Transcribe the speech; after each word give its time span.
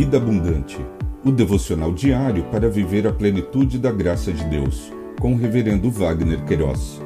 Vida 0.00 0.16
Abundante, 0.16 0.78
o 1.22 1.30
devocional 1.30 1.92
diário 1.92 2.50
para 2.50 2.70
viver 2.70 3.06
a 3.06 3.12
plenitude 3.12 3.78
da 3.78 3.92
graça 3.92 4.32
de 4.32 4.42
Deus, 4.46 4.90
com 5.20 5.34
o 5.34 5.36
Reverendo 5.36 5.90
Wagner 5.90 6.42
Queiroz. 6.46 6.98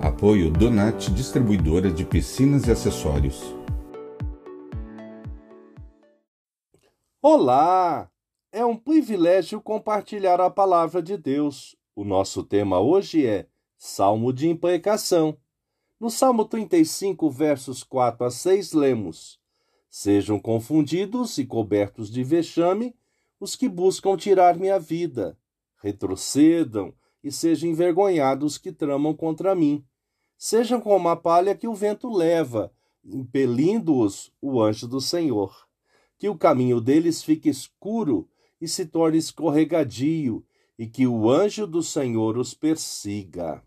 Apoio 0.00 0.50
Donat 0.50 1.10
Distribuidora 1.10 1.90
de 1.90 2.02
Piscinas 2.02 2.66
e 2.66 2.70
Acessórios. 2.70 3.54
Olá! 7.20 8.10
É 8.50 8.64
um 8.64 8.74
privilégio 8.78 9.60
compartilhar 9.60 10.40
a 10.40 10.48
palavra 10.48 11.02
de 11.02 11.18
Deus. 11.18 11.76
O 11.94 12.04
nosso 12.04 12.42
tema 12.42 12.80
hoje 12.80 13.26
é 13.26 13.46
Salmo 13.76 14.32
de 14.32 14.48
Imprecação. 14.48 15.36
No 16.00 16.08
Salmo 16.08 16.46
35, 16.46 17.30
versos 17.30 17.82
4 17.82 18.24
a 18.24 18.30
6, 18.30 18.72
lemos: 18.72 19.43
Sejam 19.96 20.40
confundidos 20.40 21.38
e 21.38 21.46
cobertos 21.46 22.10
de 22.10 22.24
vexame 22.24 22.96
os 23.38 23.54
que 23.54 23.68
buscam 23.68 24.16
tirar 24.16 24.58
minha 24.58 24.76
vida. 24.76 25.38
Retrocedam 25.80 26.92
e 27.22 27.30
sejam 27.30 27.70
envergonhados 27.70 28.54
os 28.54 28.58
que 28.58 28.72
tramam 28.72 29.14
contra 29.14 29.54
mim. 29.54 29.84
Sejam 30.36 30.80
como 30.80 31.08
a 31.08 31.14
palha 31.14 31.54
que 31.54 31.68
o 31.68 31.74
vento 31.76 32.12
leva, 32.12 32.72
impelindo-os 33.04 34.32
o 34.42 34.60
anjo 34.60 34.88
do 34.88 35.00
Senhor. 35.00 35.54
Que 36.18 36.28
o 36.28 36.36
caminho 36.36 36.80
deles 36.80 37.22
fique 37.22 37.48
escuro 37.48 38.28
e 38.60 38.66
se 38.66 38.86
torne 38.86 39.18
escorregadio, 39.18 40.44
e 40.76 40.88
que 40.88 41.06
o 41.06 41.30
anjo 41.30 41.68
do 41.68 41.84
Senhor 41.84 42.36
os 42.36 42.52
persiga. 42.52 43.62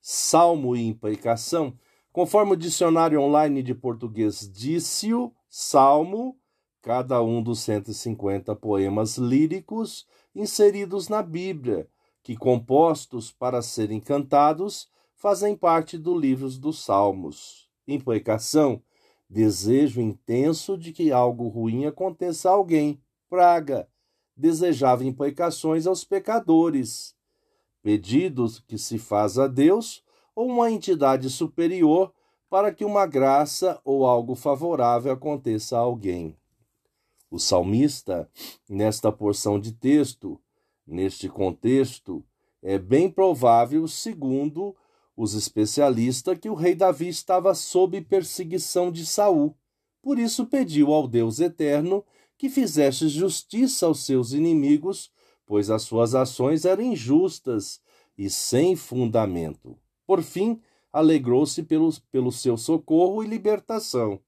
Salmo 0.00 0.74
e 0.74 0.86
imprecação 0.86 1.78
Conforme 2.14 2.52
o 2.52 2.56
dicionário 2.56 3.20
online 3.20 3.60
de 3.60 3.74
português 3.74 4.48
disse-o, 4.48 5.32
Salmo, 5.48 6.38
cada 6.80 7.20
um 7.20 7.42
dos 7.42 7.58
150 7.58 8.54
poemas 8.54 9.18
líricos 9.18 10.06
inseridos 10.32 11.08
na 11.08 11.24
Bíblia, 11.24 11.88
que, 12.22 12.36
compostos 12.36 13.32
para 13.32 13.60
serem 13.60 13.98
cantados, 13.98 14.88
fazem 15.16 15.56
parte 15.56 15.98
do 15.98 16.16
livro 16.16 16.48
dos 16.50 16.84
Salmos. 16.84 17.68
Imprecação, 17.84 18.80
desejo 19.28 20.00
intenso 20.00 20.78
de 20.78 20.92
que 20.92 21.10
algo 21.10 21.48
ruim 21.48 21.84
aconteça 21.84 22.48
a 22.48 22.52
alguém, 22.52 23.02
praga, 23.28 23.88
desejava 24.36 25.04
imprecações 25.04 25.84
aos 25.84 26.04
pecadores, 26.04 27.16
pedidos 27.82 28.60
que 28.60 28.78
se 28.78 28.98
faz 29.00 29.36
a 29.36 29.48
Deus 29.48 30.04
ou 30.34 30.48
uma 30.48 30.70
entidade 30.70 31.30
superior 31.30 32.12
para 32.48 32.72
que 32.72 32.84
uma 32.84 33.06
graça 33.06 33.80
ou 33.84 34.06
algo 34.06 34.34
favorável 34.34 35.12
aconteça 35.12 35.76
a 35.76 35.80
alguém. 35.80 36.36
O 37.30 37.38
salmista, 37.38 38.30
nesta 38.68 39.10
porção 39.10 39.58
de 39.58 39.72
texto, 39.72 40.40
neste 40.86 41.28
contexto, 41.28 42.24
é 42.62 42.78
bem 42.78 43.10
provável, 43.10 43.88
segundo 43.88 44.74
os 45.16 45.34
especialistas, 45.34 46.38
que 46.38 46.48
o 46.48 46.54
rei 46.54 46.74
Davi 46.74 47.08
estava 47.08 47.54
sob 47.54 48.00
perseguição 48.02 48.90
de 48.90 49.04
Saul. 49.04 49.56
Por 50.00 50.18
isso 50.18 50.46
pediu 50.46 50.92
ao 50.92 51.08
Deus 51.08 51.40
eterno 51.40 52.04
que 52.38 52.48
fizesse 52.48 53.08
justiça 53.08 53.86
aos 53.86 54.04
seus 54.04 54.32
inimigos, 54.32 55.10
pois 55.46 55.70
as 55.70 55.82
suas 55.82 56.14
ações 56.14 56.64
eram 56.64 56.82
injustas 56.82 57.80
e 58.16 58.30
sem 58.30 58.76
fundamento. 58.76 59.76
Por 60.06 60.22
fim, 60.22 60.60
alegrou-se 60.92 61.62
pelo, 61.62 61.90
pelo 62.10 62.30
seu 62.30 62.56
socorro 62.56 63.22
e 63.22 63.26
libertação. 63.26 64.20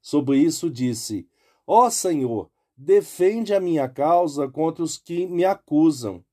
Sobre 0.00 0.38
isso 0.38 0.70
disse: 0.70 1.28
Ó 1.66 1.86
oh, 1.86 1.90
Senhor, 1.90 2.50
defende 2.76 3.52
a 3.52 3.60
minha 3.60 3.88
causa 3.88 4.48
contra 4.48 4.82
os 4.82 4.96
que 4.96 5.26
me 5.26 5.44
acusam. 5.44 6.24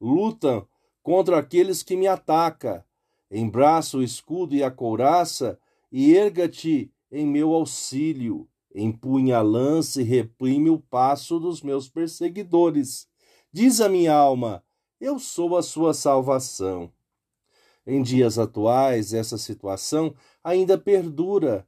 Lutam 0.00 0.66
contra 1.02 1.38
aqueles 1.38 1.82
que 1.82 1.96
me 1.96 2.06
atacam. 2.06 2.82
Embraça 3.30 3.96
o 3.96 4.02
escudo 4.02 4.54
e 4.54 4.62
a 4.62 4.70
couraça 4.70 5.58
e 5.90 6.14
erga-te 6.14 6.92
em 7.10 7.26
meu 7.26 7.52
auxílio. 7.52 8.48
Empunha 8.74 9.38
a 9.38 9.42
lança 9.42 10.02
e 10.02 10.04
reprime 10.04 10.68
o 10.68 10.78
passo 10.78 11.38
dos 11.38 11.62
meus 11.62 11.88
perseguidores. 11.88 13.08
Diz 13.52 13.80
a 13.80 13.88
minha 13.88 14.12
alma: 14.12 14.62
Eu 15.00 15.18
sou 15.18 15.56
a 15.56 15.62
sua 15.62 15.94
salvação. 15.94 16.92
Em 17.86 18.02
dias 18.02 18.38
atuais, 18.38 19.12
essa 19.12 19.36
situação 19.36 20.14
ainda 20.42 20.78
perdura 20.78 21.66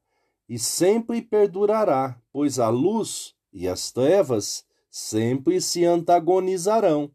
e 0.49 0.59
sempre 0.59 1.21
perdurará, 1.21 2.19
pois 2.33 2.59
a 2.59 2.69
luz 2.69 3.35
e 3.53 3.69
as 3.69 3.91
trevas 3.93 4.65
sempre 4.91 5.61
se 5.61 5.85
antagonizarão. 5.85 7.11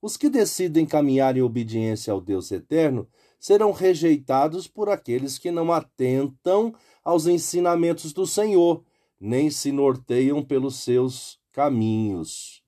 Os 0.00 0.16
que 0.16 0.28
decidem 0.28 0.86
caminhar 0.86 1.36
em 1.36 1.42
obediência 1.42 2.12
ao 2.12 2.20
Deus 2.20 2.50
eterno 2.50 3.06
serão 3.38 3.70
rejeitados 3.70 4.66
por 4.66 4.88
aqueles 4.88 5.38
que 5.38 5.50
não 5.50 5.72
atentam 5.72 6.74
aos 7.04 7.26
ensinamentos 7.26 8.12
do 8.12 8.26
Senhor, 8.26 8.82
nem 9.20 9.50
se 9.50 9.70
norteiam 9.70 10.42
pelos 10.42 10.76
seus 10.76 11.38
caminhos. 11.52 12.62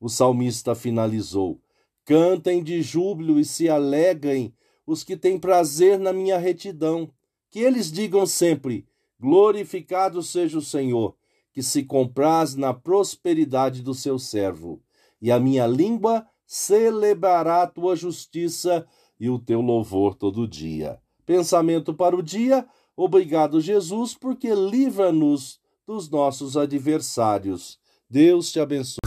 O 0.00 0.08
salmista 0.08 0.74
finalizou: 0.74 1.60
Cantem 2.04 2.62
de 2.62 2.80
júbilo 2.80 3.38
e 3.38 3.44
se 3.44 3.68
alegrem 3.68 4.54
os 4.86 5.04
que 5.04 5.16
têm 5.16 5.38
prazer 5.38 5.98
na 5.98 6.12
minha 6.12 6.38
retidão. 6.38 7.10
Que 7.50 7.60
eles 7.60 7.90
digam 7.90 8.26
sempre: 8.26 8.86
Glorificado 9.18 10.22
seja 10.22 10.58
o 10.58 10.62
Senhor, 10.62 11.14
que 11.52 11.62
se 11.62 11.82
compraz 11.82 12.54
na 12.54 12.72
prosperidade 12.72 13.82
do 13.82 13.94
seu 13.94 14.18
servo. 14.18 14.80
E 15.20 15.30
a 15.30 15.38
minha 15.38 15.66
língua 15.66 16.26
celebrará 16.46 17.62
a 17.62 17.66
tua 17.66 17.94
justiça 17.94 18.86
e 19.18 19.28
o 19.28 19.38
teu 19.38 19.60
louvor 19.60 20.14
todo 20.14 20.48
dia. 20.48 20.98
Pensamento 21.26 21.92
para 21.92 22.16
o 22.16 22.22
dia. 22.22 22.66
Obrigado, 22.96 23.60
Jesus, 23.60 24.14
porque 24.14 24.54
livra-nos 24.54 25.60
dos 25.86 26.08
nossos 26.08 26.56
adversários. 26.56 27.78
Deus 28.08 28.50
te 28.50 28.58
abençoe. 28.58 28.99